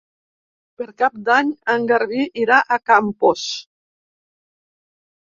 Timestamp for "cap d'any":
1.01-1.51